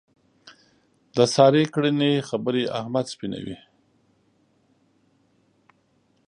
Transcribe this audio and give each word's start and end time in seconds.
د 1.15 1.17
سارې 1.35 1.63
کړنې 1.73 2.11
خبرې 2.29 2.63
احمد 2.79 3.05
سپینوي. 3.13 3.57